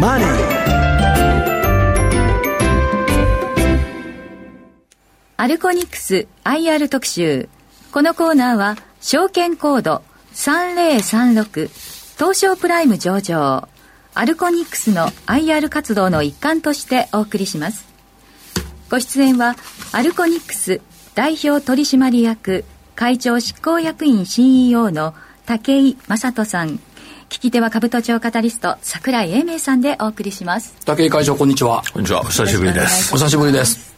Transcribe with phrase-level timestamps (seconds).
[0.00, 0.28] マネー
[5.36, 7.48] アルコニクス IR 特集。
[7.90, 10.04] このコーナーは、証券コード
[10.34, 11.68] 3036
[12.16, 13.68] 東証プライム上場。
[14.14, 17.84] アルコニックスの IR 活動の一環としてお送りします。
[18.90, 19.56] ご出演は、
[19.90, 20.80] アルコニックス
[21.16, 26.78] 代表取締役会長執行役員 CEO の武井正人さん。
[27.28, 30.74] 聞き手は株都庁カタリスト櫻井英明さんでお送りします。
[30.86, 31.82] 武井会長こんにちは。
[31.92, 32.22] こんにちは。
[32.22, 33.14] お久しぶりです。
[33.14, 33.94] お久しぶりです。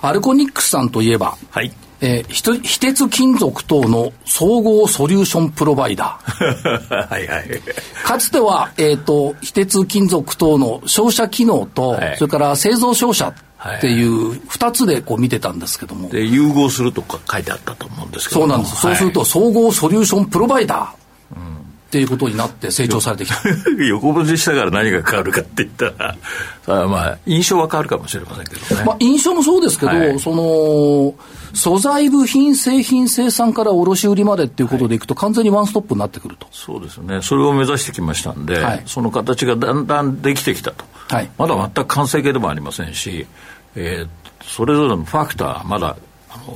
[0.00, 1.70] アルコニックスさんといえばはい。
[2.00, 7.06] えー、非鉄金属等の総合ソリューションプロバイダー。
[7.08, 7.62] はいはい。
[8.04, 16.08] かつては、えっ、ー、と、非鉄金属等の照射機能と、はい、それから製造照射っていう二つでこう見てたんですけども。
[16.08, 18.80] で、融合するとか書いてあったと思うんですけどそうなんです。
[18.80, 21.01] そうすると、総合ソリューションプロバイダー。
[21.92, 23.42] っていうことになって成長されてきた。
[23.84, 25.92] 横文字したから何が変わるかって言った
[26.66, 31.14] らまあ印象は変わるかもしれませんけどね、まあ、印象もそうですけど、はい、その
[31.52, 36.46] 素材部品製品生産から卸売までっていうことでいくと、完全にワンストップになってくると。
[36.50, 37.20] そうですね。
[37.20, 43.26] それを目指してきましたんで、はい、その形がだんだんできてきたと、はい、まだ全く完成形でもありませんし、
[43.76, 45.96] えー、それぞれのファクターまだ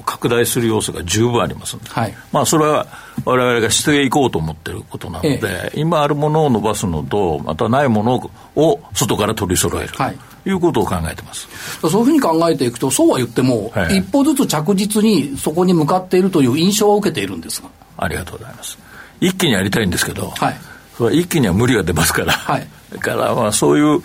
[0.05, 2.87] 拡大する要素が十分ありますので、はい、まあそれは
[3.25, 11.49] 我々がしていこうと思っていることなので、ええ、今あるものを伸ばすのと、またないものを外から取り揃える、はい、ということを考えてます。
[11.81, 17.69] そういうふうに考えていくと、そうは言っても、はい、一歩ずつ着実にそこに向かっているという印象を受けているんですが。
[17.99, 18.79] ありがとうございます。
[19.21, 20.57] 一気にやりたいんですけど、はい、
[20.97, 24.03] それは一気には無理が出ますから、はい、だからまあそういう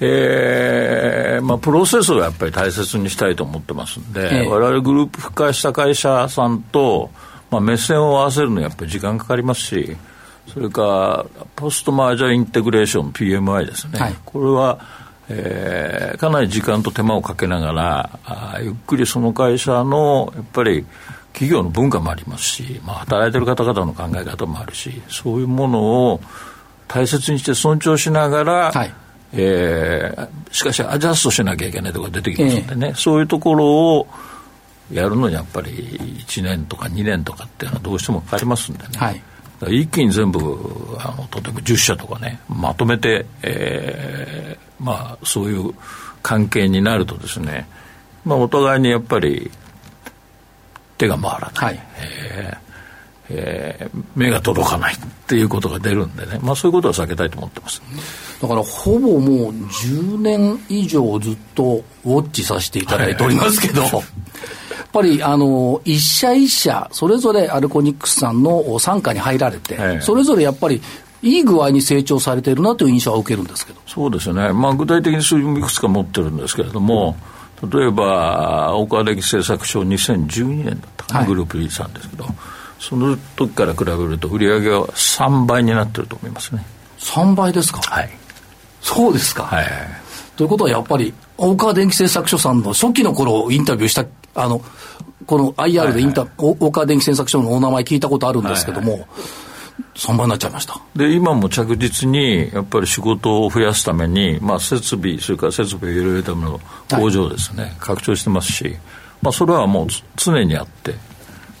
[0.00, 7.10] えーまあ、プロセスをやっぱり大切にしたいと思ってますんで、ええ、我々グループ化した会社さんと、
[7.50, 9.96] まあ、目線を合わせるのにやっぱり時間かかりますし、
[10.52, 14.80] それからポストマージャーインテグレーション、PMI ですね、はい、これは、
[15.28, 20.84] えー、かなり時間と手間をかけながら、あゆっくりその会社のやっぱり
[21.32, 26.20] 企業の文化もありますし、まあ、働いてる方々の考え方もあるし、そういうものを
[26.88, 28.92] 大切にして尊重しながら、はい
[29.36, 33.66] えー、しかしアジャストしなきゃいけないところが出てきますんでね、えー、そういうところ
[33.98, 34.06] を
[34.92, 39.22] やるのにやっぱり1年とか2年とかっていうのはどうしてもかかりますんでね、はい、
[39.80, 40.38] 一気に全部
[40.98, 42.40] あの例えば10社とかね。
[42.48, 45.74] まとめて、えー、まあそういう
[46.22, 47.66] 関係になるとですね、
[48.24, 49.50] まあ、お互いにやっぱり
[50.96, 52.64] 手が回らない、はい、えー
[53.30, 57.82] えー、目が届かないっていうことが出るんでね、まあ、そういうことは避けたいと思ってます
[58.44, 64.02] だからほぼもう10年以上ずっとウォッチさせていただいておりますけど、はい、やっ
[64.92, 70.82] ぱりあの一社一社それぞれアルコニックスさんの傘下に入られて、はい、それぞれやっぱり
[71.22, 73.80] いい具合に成長されているなという印象は受けるんですけど。
[73.86, 77.16] そうですね、まあ、具体的に数字もいくつか持ってるんですけれども、
[77.72, 82.26] 例えば大川電機製作所2012年だったかな、はい、グループ E さんですけど
[82.78, 86.62] その時から比べると売り上げは3倍になってると思いますね。
[86.98, 87.80] 3倍ですか？
[87.80, 88.10] はい
[88.84, 89.44] そうですか。
[89.44, 89.66] はい。
[90.36, 94.60] ということはやっぱり大川電機製作所さんの初期の頃インタビューしたあの
[95.26, 99.08] この IR でインタ、はいはい、大川電機製作所のお名前聞いたことあるんですけども、はいはい。
[99.94, 100.80] 3倍になっちゃいました。
[100.94, 108.76] で今も着実にやっぱり仕事を増やすために、まあ、設備それから設備を入れるための工場ですね、はい、拡張してますし、
[109.22, 110.94] まあ、それはもう常にあって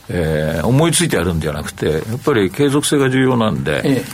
[0.08, 4.04] えー、思いついてやるんじゃなくてやっぱり継続性が重要なんでええ、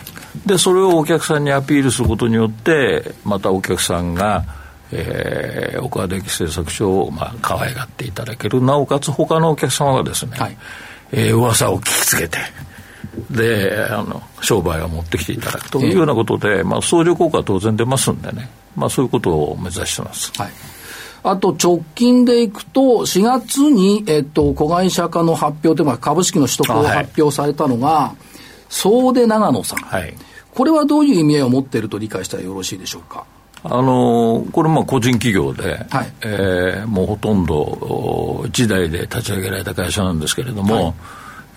[0.46, 4.44] でそれをお客さんにアピールすることによってまたお客さんが、
[4.92, 8.62] えー、岡電機製作所を、まあ、可愛がっていただける。
[8.62, 10.56] なおかつ他のお客様がですね、はい、
[11.12, 12.38] えー、噂を聞きつけて
[13.30, 20.32] であの商売を持ってきていただくというようなことで、え、まあ、相乗効果は当然出ますんでね、まあ、そういうことを目指してます。
[20.41, 20.50] はい。
[21.22, 28.14] あと直近でいくと、4月に、えっと、子会社化の発表というか、株式の取得を発表されたのが、
[28.70, 30.15] 総出長野さん、はい、
[30.54, 33.27] これはどういう意味合いを持っていると理解したらよろしいでしょうか？
[33.62, 40.94] あのこれ、個人企業で、はい、えー、もうほとんど一代で立ち上げられた会社なんですけれども、はい、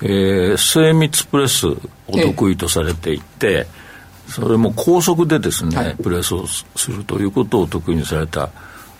[0.02, 1.78] えー、精密プレスを
[2.10, 3.84] 得意とされていて、え。
[4.26, 8.52] それも高速でですね、はい、プレスをするということを得意にされた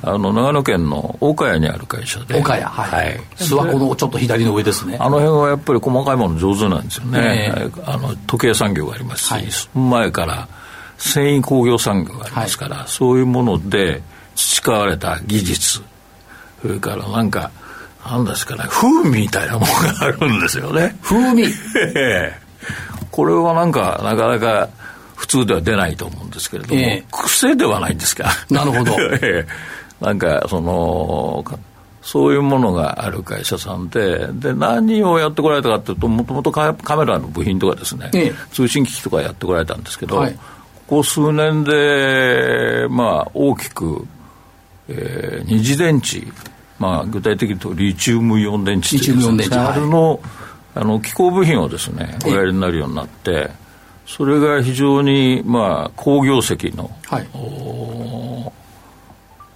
[0.06, 2.38] あの長野県の岡谷にある会社で。
[2.38, 4.98] 岡谷はい、諏訪湖のちょっと左の上ですね。
[5.00, 9.46] あの辺はやっぱり細かいもの上手なんですよね、えー、あの時計産業がありますし、はい、
[9.78, 10.48] 前から
[10.98, 14.02] 繊維工業産業がありますから、はい、そういうもので
[14.36, 15.82] 培われた技術
[16.62, 17.52] それからなんか
[18.06, 20.98] なんですかね風味みたいなものがあるんですよね。
[21.02, 21.46] 風味。
[23.12, 24.70] これはなんかなかなか
[25.16, 28.30] 普通では出ないと思うんですけれども、えー、癖ではないんですか？
[28.50, 28.98] なるほど。
[30.04, 31.44] なんか、その、
[32.02, 44.06] そういうものがある会社さんで、で、何をやってこられたかというと、もともとカメラの部品とかですね、ええ、通信機器とかやってこられたんですけど、はい、ここ数年で、まあ、大きく、
[44.90, 46.28] えー、二次電池、
[46.78, 50.20] まあ、具体的に言うとリチウムイオン電池っていうですね、あれの、
[50.76, 53.50] あの機構部品をですね、おやりになるようになって、
[54.06, 57.28] それが非常に、まあ、好業績の、はい、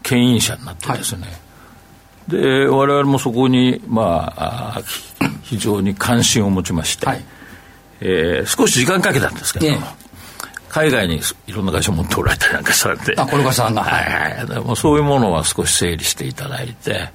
[0.07, 1.31] 牽引者になってですね、はい
[2.27, 4.81] で我々もそこに、まあ、
[5.44, 7.24] 非常に関心を持ちまして、はい、
[8.01, 9.80] えー、少し時間かけたんですけど、ね、
[10.68, 13.83] 海外にいろんな会社を持っておられたりなんかされてあこの会社さんが。
[13.83, 14.48] はいはい。
[14.48, 17.09] でもそういうものは少し整理していただいて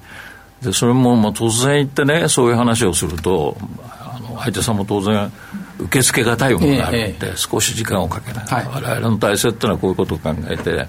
[0.63, 5.31] でそれもまあ突然言ってねそういう話をするとあの相手さんも当然
[5.77, 10.87] 受け付けがたいものがあるんで、ええ、少し時間をかけながら、はい、我々の体制っていうのはこういうことを考えて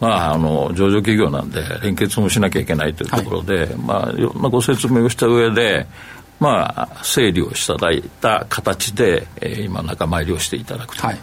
[0.00, 5.86] まあ、あの上場企業なんで連結もしなきゃいけないというところで、はい、まあ、いろんなご説明をした上で、
[6.38, 11.18] まあ、整理をいただいた形で、えー、今仲間入りをしていただくと、はい、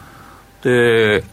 [0.62, 1.24] で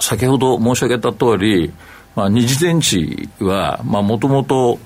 [0.00, 1.72] 先ほど申し上げた通り、
[2.14, 4.78] まあ、二次電池はもともと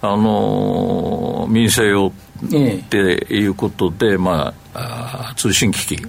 [0.00, 2.12] あの民生用
[2.46, 6.06] っていうことで、えー、まあ、通信機器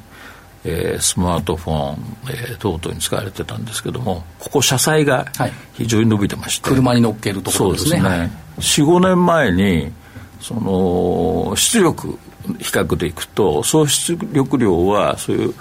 [0.70, 1.98] えー、スマートフォン、
[2.30, 5.26] えー、等々に使われてたんですけどもここ車載が
[5.74, 7.90] 非常に伸びてまして、はい、車に乗っけるところですね。
[7.92, 9.92] そうですね、45年前に
[10.40, 12.18] その出力
[12.60, 15.54] 比較でいくと総出力量はそういう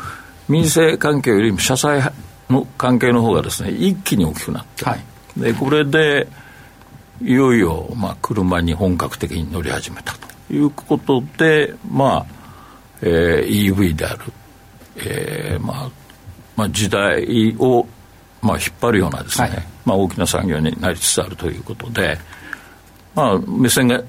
[0.49, 2.01] 民生関係よりも車載
[2.49, 6.29] の関係の方がですね一気に大きくなって、はい、でこれで
[7.23, 12.27] いよいよ、まあ、車に本格的に乗り始めたということで、まあ
[13.03, 14.33] えー、EV である
[15.05, 15.91] えーまあ
[16.56, 17.87] まあ、時代を、
[18.43, 22.19] まあ、引っ張るようなですね、はい、まあ、大きな産業になりつつあるということで、
[23.15, 24.03] まあ、目線が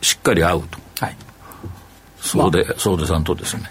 [0.00, 1.16] しっかり合うと、はい、
[2.20, 3.64] そうで、まあ、そうでさんとですね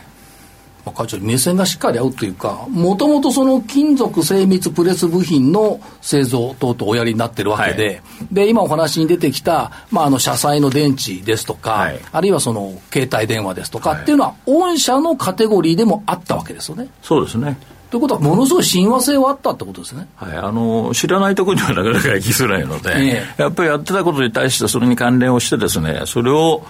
[0.91, 8.01] 会長目線がしっかり合うというかもともとその金属精密プレス部品の製造等々おやりになってるわけで、はい、
[8.31, 16.87] で今お話に出てきた、まあ、あの車載の電池ですとか、はい、あるいはその携帯電話ですとか、っていうのは御社のカテゴリーでもあったわけですよね。
[17.01, 17.57] そうですね。
[17.89, 26.65] ということは、ものすごい親和性はあったってことですね、はい、あの知らないところにはなかなか行きづらいので、ええ、やっぱりやってたことに対して、それに関連をして、ですねそれを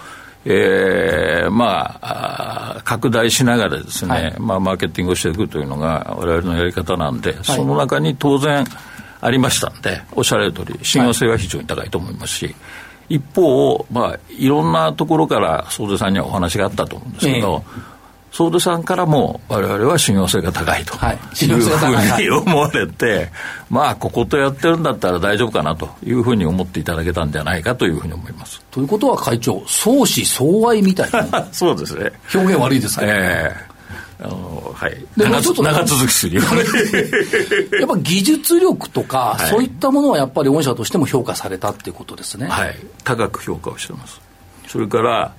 [0.48, 8.64] えー、まあ、拡大しながらですね、はい、まあ、マーケティングをしていくというのが我々のやり方なんで、はい、その中に当然
[9.20, 12.52] ありましたんで、おっしゃる通り、信用性は非常に高いと思いますし、は
[13.08, 17.95] い、一方、まあ、いろんなところから総出さんにはお話があったと思うんですけど、えー
[18.36, 20.94] 総出さんからも我々は信用性が高いと
[21.46, 21.50] い。
[21.54, 23.30] うふうに思われて、
[23.70, 28.60] まあこことやってるんだったら大丈夫かなというふうに思っていただけたんじゃないかというふうに思います。
[28.70, 31.48] ということは会長相思相愛みたいな。
[31.50, 32.12] そうですね。
[32.34, 36.42] 表現悪いですか、ね、えーあのはい、で長ちょっと長続きするよ
[37.80, 42.48] やっぱ技術力とか、 はい、そういったものはやっぱり御社としても評価されたっていうことですね。
[42.48, 42.76] はい。
[43.02, 44.20] 高く評価をしてます。
[44.68, 45.32] それから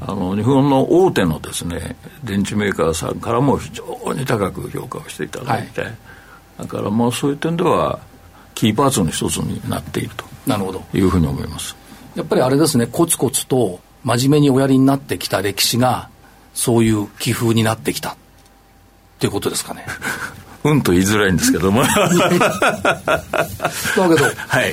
[0.00, 5.94] あの日本の大手のですね電池メーカーさんからも非常に高く評価をしていただいて、はい、
[6.58, 7.98] だからまあそういう点では
[8.54, 10.82] キーパーツの一つになっているとなるほど。
[10.94, 11.76] いうふうに思います。
[12.14, 16.08] やっぱりあれですねコツコツと真面目におやりになってきた歴史が
[16.54, 18.12] そういう気風になってきた。
[18.12, 18.16] っ
[19.18, 19.84] ていうことですかね。
[20.64, 21.82] うんと言いづらいんですけども。
[21.88, 22.38] だけ
[23.96, 24.72] どはい。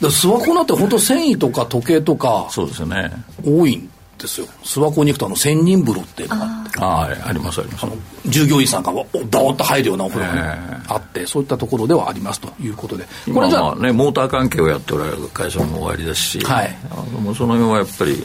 [0.00, 3.10] 諏訪湖なんて本当繊維とか時計とかそうですよね。
[3.44, 4.46] 多いんですよ。
[4.62, 6.80] 諏訪湖に行くとあの千人風呂っていうのがあって。
[6.80, 6.86] あ
[7.24, 7.86] あありますあります。
[8.26, 10.58] 従業員さんがドーッと入るようなお風呂が
[10.88, 13.06] あってそういったところではありますということで。
[13.32, 18.22] これじゃあ、ね、モーター関係をやっておられる会社も終わりですし、はい、あのその辺はやっぱり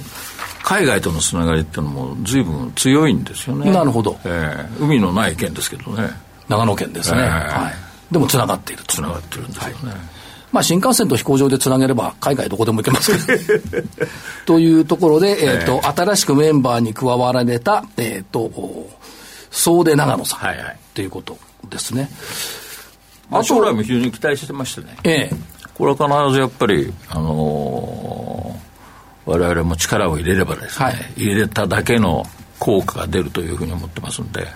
[0.64, 3.72] 海外とのつながりっていうのも随分強いんですよね。
[3.72, 6.10] なるほど、えー、海のない県ですけどね。
[6.48, 7.74] 長野県ですね、えー、はい、
[8.12, 10.00] でもつながっているつながってるんですよね、はい
[10.56, 13.12] まあ、新幹線と飛行場でつなげれば海外どこでも行けます
[14.48, 18.50] というところで、えーと、えー、新しくメンバーに加わられた、えーと、
[19.52, 21.38] 総出長野さん、はいはい、ということ
[21.70, 22.10] ですね。
[23.30, 25.36] あ将来も非常に期待してましてね、ええ、
[25.74, 32.26] これは必ずやっぱり、あのー、我々も力を入れればですね、はい、入れただけの
[32.60, 34.48] 効果が出るというふうに思ってますんで。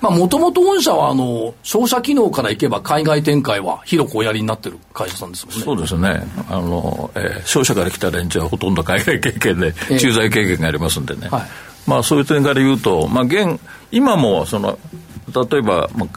[0.00, 5.62] まあ、もともと御社は、あの、商社機能からいけば海外展開は広くおやりになってる会社さんですもんね。
[5.62, 6.22] そうですね。
[6.48, 11.28] あの、えー、商社から来た連中はほとんど海外経験で、駐在経験がありますんでね。
[11.28, 11.42] はい、
[11.86, 14.78] まあ、そういう点から言うと、まあ、現、今も、その、
[15.34, 16.08] 例えば、まあ、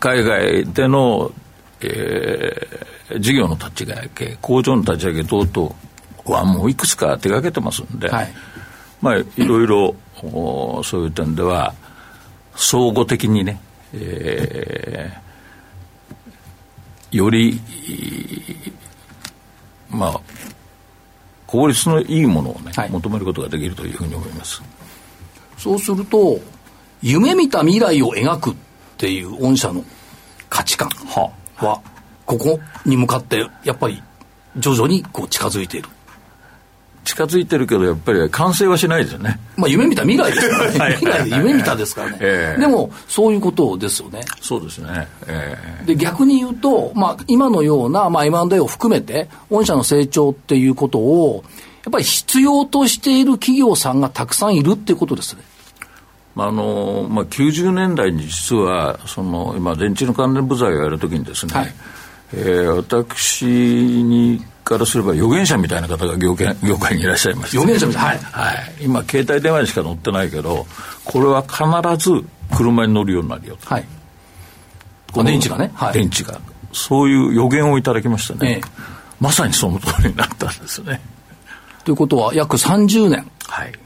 [0.00, 1.30] 海外での、
[1.80, 5.74] えー、事業の立ち上げ、工場の立ち上げ等々
[6.24, 8.32] はもういくつか手がけてますんで、はい、
[9.02, 9.94] まあ、いろいろ
[10.82, 11.74] そういう点では、
[12.58, 13.60] 相互的にね、
[13.94, 17.60] えー、より、
[19.88, 20.20] まあ、
[21.46, 24.60] 効率のいいものをね、はい、求めることができるというふうに思います。
[25.56, 26.38] そうすると、
[27.00, 28.54] 夢見た未来を描くっ
[28.98, 29.84] ていう御社の
[30.50, 30.90] 価値観
[31.58, 31.80] は、
[32.26, 34.02] ここに向かって、やっぱり
[34.56, 35.88] 徐々にこう近づいている。
[37.04, 39.38] 近づいてるけど、やっぱり完成はしないですよね。
[39.56, 40.96] まあ、夢見た未来ですからね。
[40.96, 42.18] 未来で夢見たですからね。
[42.20, 44.20] えー、でも、そういうことですよね。
[44.40, 45.08] そうですね。
[45.26, 51.44] えー、で、逆に言うと、まあ、今のような、まあ、M&A を含めて、御社の成長っていうことを、
[51.84, 55.42] やっぱり必要としている企業さんがたくさんいるっていうことですね。
[56.34, 61.74] まああのまあ、90年代に実はその今、電池の関連部材をやるときにですね、はい、
[62.32, 70.66] えー、私にからすれば預言者みたいな方が業界業界にいらっしゃいまし預言者みたい、はい、はい、今携帯電話にしか乗ってないけど
[71.04, 72.22] これは必ず
[72.54, 73.84] 車に乗るようになるよと、はい、
[75.12, 76.38] この電池がね、はい、電池が。
[76.70, 78.60] そういう予言をいただきましたね、ええ、
[79.20, 81.00] まさにその通りになったんですね。
[81.82, 83.26] ということは約30年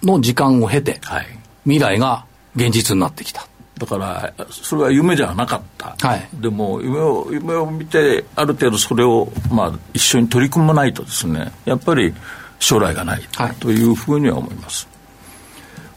[0.03, 1.27] の時間を経て、はい、
[1.63, 3.47] 未来が現実になってきた
[3.83, 12.15] だからそれは夢じゃなかった、はい、でも夢を夢を見てある程度それを、まあ、一緒に取り組まないとですねやっぱり
[12.61, 14.87] 将来がない、はい、というふうには思います。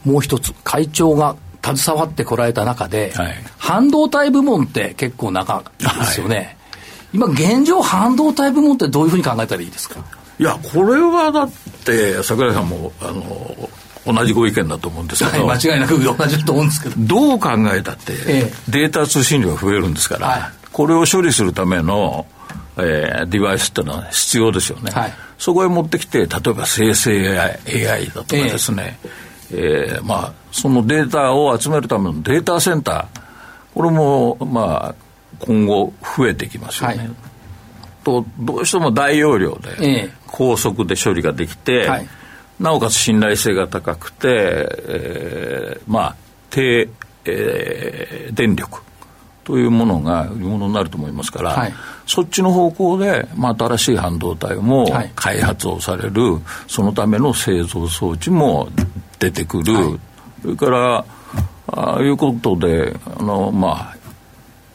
[0.04, 6.56] もう一つ会長が携わってこられた中で、はい、半導体部門って結構長いですよね、はい、
[7.12, 10.00] 今現状半導体部門ってどういうふうに考えたらいいですか？
[10.38, 11.50] いやこれはだっ
[11.84, 13.70] て櫻井さんもあの
[14.06, 16.94] 同じご意見だと思うんですけど、はい、間違いなく同じだと思うんですけど。
[16.98, 20.40] どう考えたって、ええ、データ通信量が増えるんですから、はい、
[20.72, 22.26] これを処理するための、
[22.78, 27.58] えー、デバイスっていうのは必要ですよね、はい、そこへ持ってきて例えば生成 AI,
[27.88, 28.98] AI だとかですね、
[29.52, 29.98] ええ。
[29.98, 33.20] ー、まあ、そのデータを集めるためのデータセンター。
[33.74, 34.94] これも、まあ、
[35.40, 37.10] 今後増えてきますよね、
[38.02, 42.08] とどうしても大容量で、高速で処理ができて、はい
[42.60, 46.16] なおかつ信頼性が高くて、えー、まあ、
[46.50, 46.88] 低、
[47.24, 48.80] えー、電力
[49.44, 51.74] というものが売り物になると思いますから、はい、
[52.06, 58.68] そっちの方向で、まあ、新しい半導体も開発をされる、はい、そのための製造装置も
[59.18, 60.00] 出てくる、はい、
[60.42, 61.04] それから
[61.68, 63.95] あいうことであの、まあ、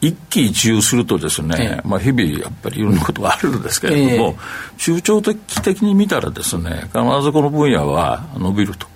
[0.02, 8.88] 一喜一憂するとですね、ええ、まあ日々やっぱりいろんなことがあるんですけれども、え、中長期的に見たらですね、必ずこの分野は伸びると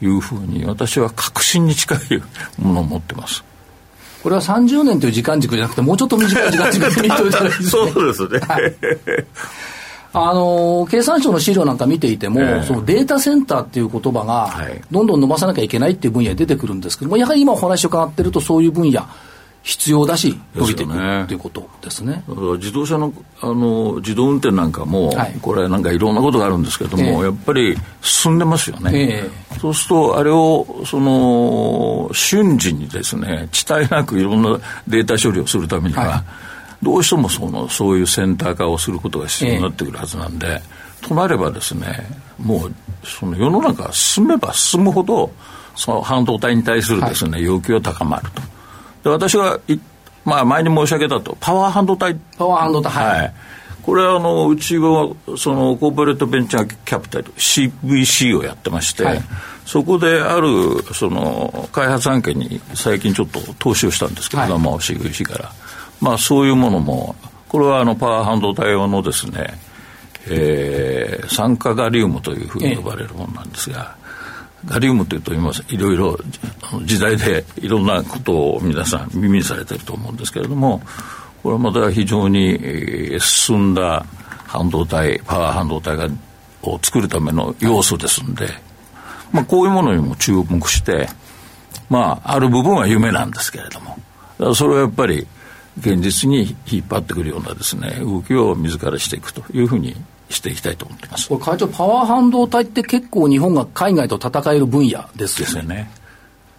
[0.00, 1.98] いうふうに私は確信に近い
[2.58, 3.44] ものを持ってます。
[4.22, 7.68] これは30年という時間軸じゃなくて、もうちょっと短い時間軸で見といたらいいですね。
[7.92, 8.38] そうですね。
[8.38, 8.74] はい、
[10.14, 19.06] あの経産省の資料なんか見ていても、えー、そのデータセンターっていう言葉が、どんどん伸ばさなきゃいけないっていう分野に出てくるんですけども、やはり今お話を伺ってると、そういう分野、
[19.64, 20.92] 必要だし、伸びていく
[21.26, 22.22] ということですね。
[22.28, 28.90] だから自動車のあの自動運転なんかも、はい、これなんかいろんなことがあるんですけども、えー、やっぱり進んでますよね。
[29.50, 36.16] えー、そうすると、あれをその瞬時にですね、遅滞なくいろんなデータ処理をするためには、は
[36.82, 42.06] い、どうしてもそのそういうセンター化をすることが必要になってくるはずなんで、えー、となればですね、
[42.38, 45.32] もうその世の中進めば進むほど、
[45.74, 48.53] その半導体に対するですね、はい、要求は高まると。
[49.04, 49.60] で私が
[50.24, 52.16] まあ、前に申し上げたと、パワー半導体。
[52.38, 53.20] パワー半導体、はい。
[53.20, 53.34] はい、
[53.82, 59.20] これはあのうちはそのコーポレートベンチャーキャピタル CVC をやってまして、はい、
[59.66, 65.52] そこであるその開発案件に最近ちょっと投資をしたんですけれども、はい、CVC から、
[66.00, 67.14] まあ、そういうものも
[67.48, 69.58] これはあのパワー半導体用のですね、
[70.28, 73.96] えー、酸化ガリウムというふうに呼ばれるものなんですが、
[74.66, 76.18] ガリウムというと今いろいろ
[76.84, 80.80] 時代でいろんなことを皆さん耳にされてると思うんですけれども
[81.42, 84.06] これはまた非常に進んだ
[84.46, 86.08] 半導体パワー半導体が
[86.62, 88.48] を作るための要素ですんで、
[89.32, 91.08] まあ、こういうものにも注目して
[91.90, 95.26] まあある部分は夢なんですけれどもそれはやっぱり
[95.78, 99.94] 現実に引っ張ってくるようなですね動きを自らしていくというふうに
[100.34, 105.46] していきたいと思ってますこれ会長、パワー半導体って結構日本が海外と戦える分野ですよね。
[105.46, 105.90] ですよね。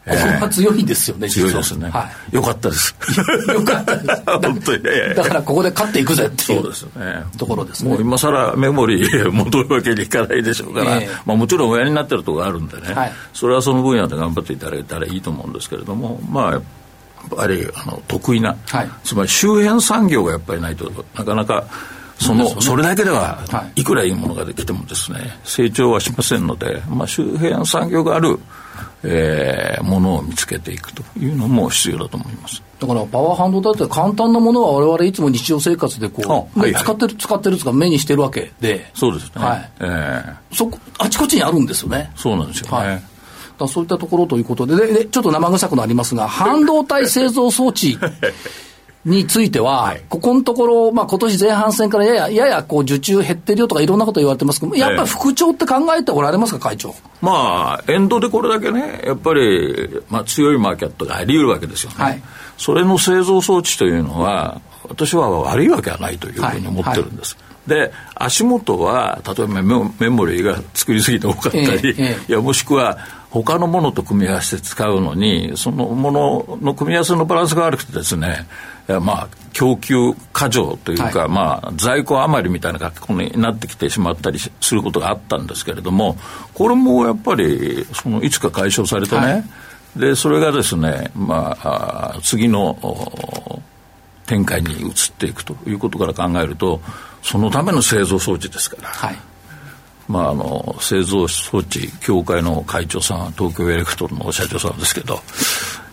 [0.06, 1.90] これは強いですよね、強いですね。
[1.90, 2.36] はい。
[2.36, 2.96] よかったです。
[3.52, 4.24] よかったです。
[4.26, 5.14] 本当にね。
[5.16, 6.62] だからここで勝っていくぜっていう。
[6.62, 7.24] そうですね。
[7.38, 7.90] ところですね。
[7.90, 16.62] もう今更メモリー戻るわけにいかないでしょうから、えー、まあもちろん親になってるところがあるんでね、はい、それはその分野で頑張っていただいたらいいと思うんですけれども、まあ、
[17.30, 21.66] ぱりあの得意な、はい、つまり周辺産業がやっぱりないとなかなか
[22.20, 23.44] その、ね、それだけでは
[23.76, 23.84] い。
[23.84, 28.40] くらいいものができてもですね成長はしませんので、まあ、周辺産業がある、
[29.04, 32.62] えー、ものを見つけていくというのも必要だと思います。
[32.80, 38.90] だからパワーハンドだって簡単なものは我々いつも日常生活でこう、はいはい、使ってる使ってるとか目にしてるわけで。
[38.94, 39.72] そうですね、はい。
[39.80, 42.12] えー、そこあちこちにあるんですよね。
[42.16, 43.04] そうなんですよね、はい。
[43.58, 47.98] だそういったところということででで、ちょっと生臭くなりますが、半導体製造装置
[49.06, 56.96] については、はい、ここのところ、まあ今年前半戦からやや、ややこう受注減ってるよとかいろんなこと言われてますけど、やっぱり復調って考えておられますか、会長？
[57.22, 61.96] まあ、エンドでこれだけね、やっぱり、まあ強いマーケットがあり得るわけですよね。
[62.04, 62.22] はい、
[62.58, 64.60] それの製造装置というのは、
[64.90, 67.38] 私は悪いわけはないというふうに思ってるんです。
[67.68, 72.98] はいはい、で、足元は、例えばメモリーが作りすぎて多かったり、えーえー、いや、もしくは、
[73.30, 78.48] 他のものと組み合わせて使うのに、そのものの組み合わせのバランスが悪くてですね、
[78.88, 79.96] まあ、供給
[80.32, 86.18] 過剰というか、はい、まあ、在庫余りみたいな格好になってきてしまったりすることがあったんですけれども、
[86.54, 89.44] これもやっぱり、そのいつか解消されてね、はい、
[90.00, 92.78] で、それがですね、まあ、次の
[94.28, 96.82] 展開に移っていくということから考えると、
[97.24, 98.90] そのための製造装置ですから。
[98.90, 99.18] はい。
[100.08, 105.20] まあ、あの製造装置協会の会長さん東京エレクトロの社長さんですけど、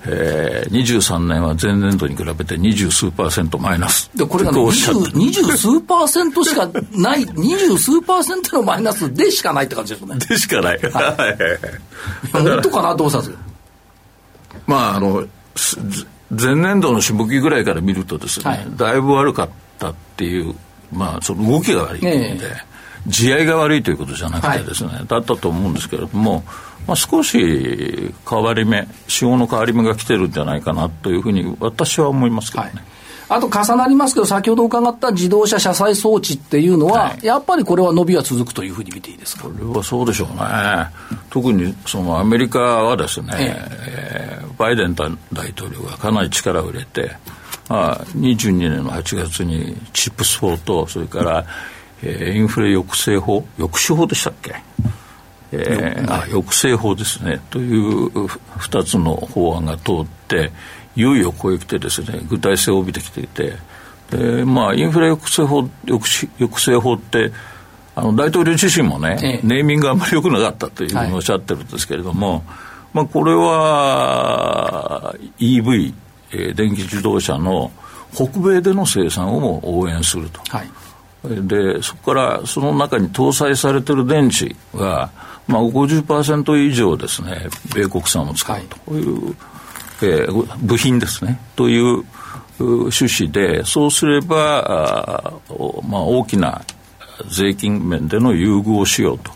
[0.04, 4.10] えー、23年は前年度に比べて二十数パーセントマイナス。
[4.16, 4.58] でこれが、ね、
[5.14, 10.16] 二十数パーセントしかない二十数パーセントのマイナスでしかないって感じですね。
[10.18, 11.36] でしかない、は
[12.32, 13.38] い、 本当かなと思ったんです
[14.66, 15.24] まああの
[16.30, 20.54] 前年度の下期ぐらいから見るとですね、はい、だいぶ悪かったっていう
[20.92, 22.71] まあその動きが悪いので、えー
[23.06, 26.44] 地合いが悪いということじゃなくてですね、はい、だったと思うんですけれども、
[26.86, 32.70] まあ、少し変わり目、潮の変わり目が来てるんじゃないかなというふうに私は思いますけどね。
[32.74, 32.82] はい。
[33.28, 39.44] あと重なりますけど、先ほど伺った自動車車載装置っていうのは、はい、やっぱりこれは伸びは続くというふうに見ていいですか？
[39.44, 40.36] これはそうでしょうね、
[41.30, 44.44] 特にそのアメリカはですね、ええ。
[44.44, 45.08] ー、バイデン大
[45.52, 47.16] 統領がかなり力を入れて、
[47.70, 51.46] まあ、22年の8月にチップス4と、それから
[52.02, 53.44] えー、インフレ抑制法？
[53.56, 54.54] 抑止法でしたっけ、
[55.52, 57.40] えー、あ抑制法ですね。
[57.50, 60.50] という2つの法案が通って
[60.96, 63.54] いよいよこうきてですね具体性を帯びてきていて
[64.10, 67.32] で、まあ、インフレ抑制法抑止抑制法って
[67.94, 72.42] あの大統領自身もね、ええ、ネーミングがあんまり良くなかったというふうにおっしゃってるんですけれども、はい、
[72.94, 75.94] まあ、これは EV、
[76.32, 77.70] えー、電気自動車の
[78.14, 80.40] 北米での生産をも応援すると。
[80.48, 80.70] はい
[81.24, 85.10] でそこからその中に搭載されてる電池が、
[85.46, 88.94] まあ、50%以上ですね米国産を使うと。
[88.94, 89.02] い。
[89.02, 89.34] う、はい、
[90.02, 91.40] えー、部品ですね。
[91.54, 92.04] という
[92.58, 95.32] 趣旨でそうすればあ、
[95.88, 96.62] まあ、大きな
[97.30, 99.30] 税金面での優遇をしようと、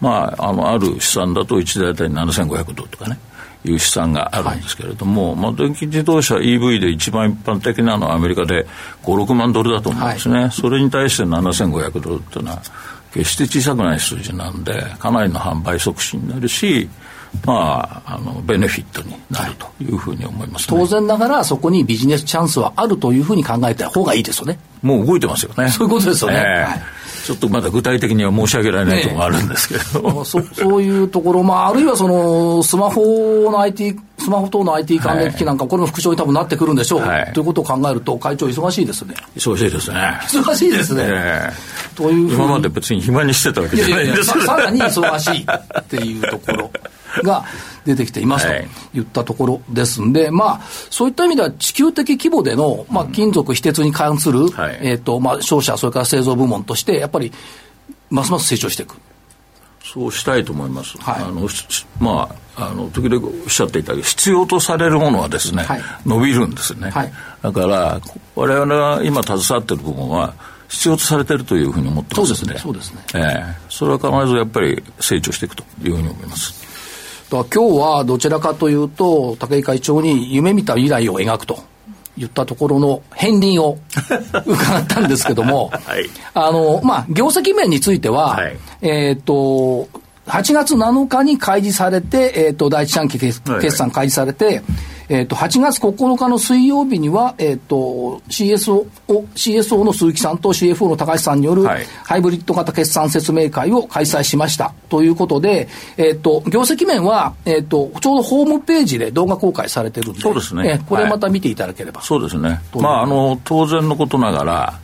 [0.00, 3.18] まあ、あのある試算だと1台当たり7500ドルとかね
[3.66, 8.66] いう試算があるんですけれども、はい、まあ、電気自動車 EV で一番一般的なのはアメリカで
[9.02, 12.62] 5、6万ドルだと思うんですね、はい、それに対して7500ドルっていうのは、
[13.12, 16.88] 決して小さくない数字なんで、かなりの販売促進になるし、
[17.44, 24.58] まあ、あのベネフィットになるというふうに思います、ね、当然ながら、そこにビジネスチャンスはあるというふうに考えた方がいいですよね。
[24.82, 25.68] もう動いてますよね。
[25.68, 26.42] そういうことですよね。
[26.46, 26.82] えーはい
[27.26, 39.14] ちょっとまだ具体的には申し上げられないところがあるんですけど、ね、そそういうところ、まあ、あるいはそのスマホの IT、スマホ等の IT 関連機器なんか、はい、これも副長に多分なってくるんでしょう、はい、ということを考えると、会長、忙しいですね。
[39.34, 39.96] 忙しいですね。
[40.22, 41.02] 忙しいですね。
[41.04, 44.32] えー、という今まで別に暇にしてたわけじゃないんです。
[44.32, 45.46] けど、さらに忙しい
[45.80, 46.70] っていうところ
[47.22, 47.44] が。
[47.86, 49.02] 出てきていますとい。
[49.02, 54.40] ったところですんで、まあ、そういった意味では地球的規模での、まあ、金属、非鉄に関する、
[54.82, 57.32] えっ、ー、と、まあ、商社、それから製造部門として、やっぱり、
[58.10, 58.96] ますます成長していく。
[59.84, 60.98] そうしたいと思います。
[60.98, 61.48] はい、あの
[62.00, 68.00] まあ、あの時々おっしゃっていたけど必要とされるものはですね、はい、伸びるんですね、はい、だから
[68.34, 70.34] 我々が今携わっている部分は
[70.68, 72.58] 必要とされているというふうに思ってますので。
[72.58, 73.02] そうですね。
[73.14, 76.66] えー、それは必ずやっぱり成長していくというふうに思います
[77.30, 81.58] だから今日はどちらかというと、武井会長に夢見た未来を描くと。
[82.18, 83.78] 言ったところの片鱗を
[84.46, 89.86] 伺ったんですけども、はい、あの、まあ、業績面については、はい、えっ、と、
[90.26, 94.62] 8月7日に開示されて、えっ、ー、と、第一四半期決,、決算開示されて、
[95.08, 98.86] えっ、ー、と、8月9日の水曜日には、えっ、ー、と、CSO、
[99.34, 101.64] CSO の鈴木さんと CFO の高橋さんによる、
[102.04, 104.74] ハイブリッド型決算説明会を開催しました。
[104.88, 110.82] ということで、えっ、ー、と、業績面は、えっ、と、ちょうどホームページで動画公開されてるんで、そうですね。
[110.88, 112.00] これまた見ていただければ。
[112.00, 112.60] はい、そうですね。
[112.74, 114.80] まあ、あの、当然のことながら、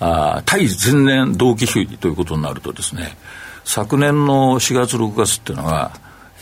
[0.00, 3.16] あ対前年同期比ということになるとですね、
[3.64, 5.92] 昨年の4月、6月っていうのは、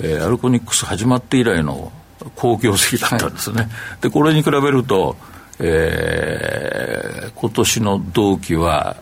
[0.00, 1.92] えー、アルコニックス始まって以来の
[2.36, 3.62] 好業績だったんですね。
[3.62, 3.68] はい、
[4.00, 5.16] で、これに比べると、
[5.58, 8.96] えー、今年の同期は、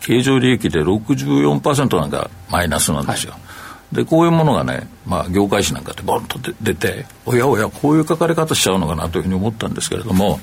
[0.00, 3.32] 経常利益で64%なんかマイナスなんですよ。
[3.32, 3.38] は
[3.92, 10.40] い、で、こういうものがね、まあ、業界誌なんかでボンと出て、おやおや、こういう書かれ方しちゃうのかなというふうに思ったんですけれども、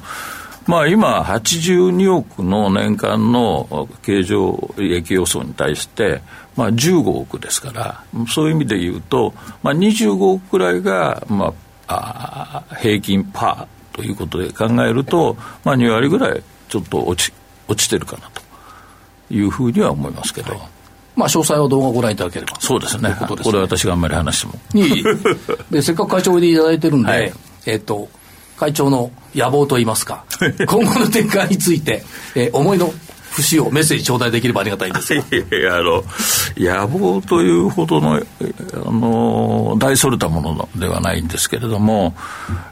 [0.67, 6.21] まあ、今、82億の年間の経常利益予想に対して、
[6.58, 11.54] まあ、15億ですから、そういう意味で言うと、まあ、25億くらいが、ま
[11.88, 17.34] あ、あ平均パーということで考えると、まあ、2割ぐらいちょっと落ち
[17.67, 18.41] 落ちてるかなと
[19.34, 20.52] いうふうには思いますけど。
[20.52, 20.62] はい
[21.15, 22.56] まあ、詳細は動画をご覧いただければ。
[22.60, 23.15] そうですね。
[23.28, 24.86] ここれ私があんまり話しても。
[24.86, 25.04] いい
[25.72, 27.34] で、せっかく会長おいでいただいてるんで、はい、
[27.65, 28.08] えっ、と、
[28.56, 30.26] 会長の野望といいますか、
[30.67, 32.93] 今後の展開について、えー、思いの
[33.41, 35.21] 節をメッセージ頂戴できればありがたいんですが。
[35.21, 36.04] いやあの
[36.58, 38.21] 野望というほどのあ
[38.91, 42.15] の大それたものではないんですけれども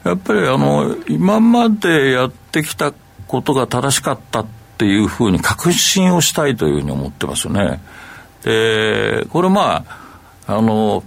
[0.04, 2.94] やっぱりあの今までやってきた
[3.28, 4.46] ことが正しかったっ
[4.78, 7.82] ていうふうに確信をしたいというふうに思ってますね。
[8.44, 9.86] でこれま
[10.48, 11.04] ああの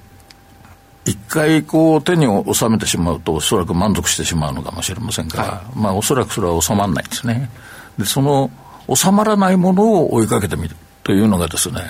[1.05, 7.51] 一回こう手に収めてしまうとおそらく満足してしまうのかもしれませんから、はい、まあおそらくそれは収まらないんですね。
[7.99, 8.51] でその
[8.94, 11.83] 収まらないものを追いかけてみるというのがですね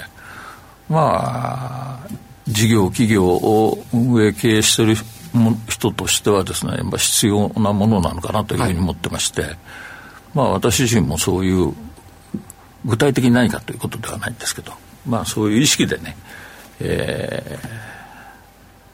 [0.89, 2.09] まあ
[2.47, 4.95] 事業企業を運営経営している
[5.69, 9.59] 人としてはですねやっぱ必要なものなのかなというふうに思ってまして、はい、
[10.35, 11.75] まあ私自身もそういう
[12.85, 14.73] 具体的に何かということではないんですけど
[15.07, 16.17] まあそういう意識でね、
[16.81, 17.59] え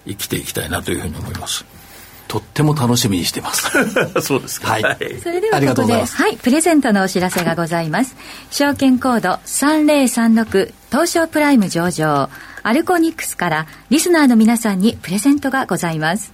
[0.07, 1.65] ー、生きていきたいなというふうに思います。
[2.35, 3.71] とっても楽しみにしてます。
[4.21, 4.73] そうですか。
[4.73, 4.85] はい。
[5.23, 8.17] それではここで、はい、プレゼントのお知らせがございます。
[8.51, 12.29] 証券コード3036東証プライム上場
[12.65, 16.33] アルコニクスからリスナーの皆さんにプレゼントがございます。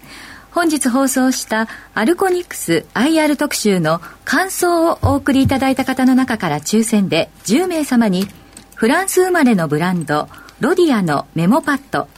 [0.52, 8.26] 本日放送したアルコニクス IR 特集の感想をお送りいただいた方の中から抽選で10名様に
[8.74, 12.08] フランス生まれのブランドロディアのメモパッド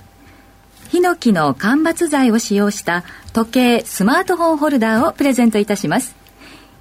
[0.93, 3.03] ヒノキの間伐材を使用した
[3.33, 6.15] 時計、スマートフォンホルダーをプレゼントいたします。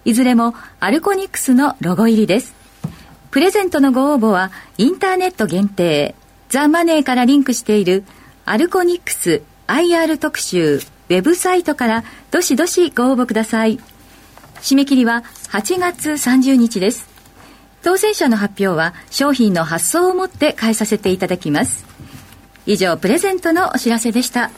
[0.03, 2.53] いずれもアルコニックスのロゴ入りです。
[3.29, 6.13] プレゼントのご応募はインターネット限定、
[6.49, 8.03] ザ・マネーからリンクしている
[8.43, 13.79] アルコニックス IR 特集ウェブサイトからどしどしご応募ください。
[14.55, 17.07] 締め切りは8月30日です。
[17.81, 21.85] 当選者の発表は商品の発送をもって返させていただきます。
[22.65, 24.51] 以上プレゼントのお知らせでした。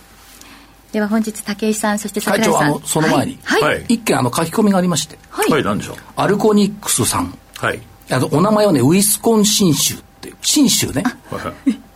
[0.92, 2.82] では本日武井さんそして櫻井さん。
[2.84, 5.18] その前に、はい、はい、一件あの書き込みがありまして。
[5.30, 5.96] はい、はい、何でしょう？
[6.16, 7.38] アルコニックスさん。
[7.58, 7.80] はい。
[8.12, 11.04] あのお名前はねウィスコンシン州っていう信州ね。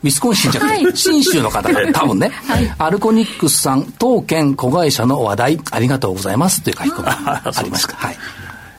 [0.04, 8.18] ウィスコンシンじゃなくて、信州の方が多分ね、はい、アルコニックスさん当県子会社の話題ありがとうございますという書き込みがありますかはい、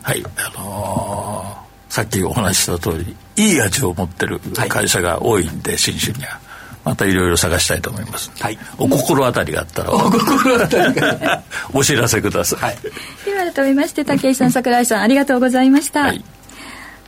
[0.03, 6.41] はい、あのー、さっきお話しした通りいい味を持ってる会社が多いんで、信州には
[6.89, 8.33] またいろいろ探したいと思います。
[8.41, 8.59] はい。
[8.79, 9.93] お心当たりがあったら。
[9.93, 11.43] お心当たりが。
[11.75, 12.61] お知らせください。
[12.61, 12.79] はい。
[13.27, 16.01] では改めまして、武井さん、櫻井さん、ありがとうございました。
[16.01, 16.25] はい。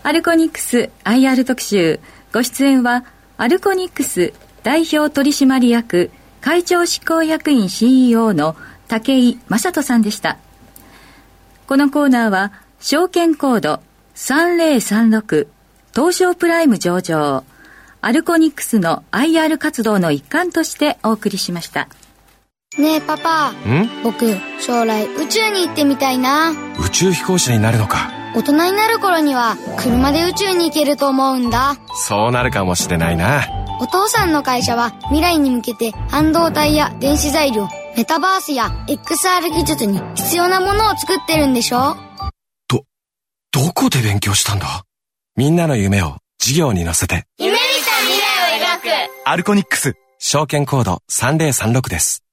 [0.03, 1.99] アルコニックス IR 特集。
[2.33, 3.05] ご出演は、
[3.38, 6.11] アルコニックス代表取締役
[6.43, 8.57] 会長執行役員 CEO の
[8.88, 10.37] 武井正人さんでした。
[11.66, 13.81] このコーナーは、証券コード
[14.14, 15.47] 3036
[15.95, 17.45] 東証プライム上場
[18.03, 21.89] アルコニクスの IR 活動の一環としてお送りしました。
[22.79, 23.53] ねえパパ。
[24.05, 26.51] 僕将来宇宙に行ってみたいな。
[26.79, 28.11] 宇宙飛行士になるのか。
[28.35, 31.77] 大人になる頃には車で宇宙に行けると思うんだ。
[32.07, 33.43] そうなるかもしれないな。
[33.81, 41.97] お父さんの会社は未来に向けて半導体や電子材料メタバースや XR 技術に必要なものを作ってるんでしょ？
[42.69, 42.85] ど、
[43.51, 44.85] どこで勉強したんだ？
[45.37, 47.25] みんなの夢を事業に乗せて。
[47.39, 47.59] 夢？
[49.31, 49.95] アルコニックス。
[50.19, 52.25] 証券コード3036です。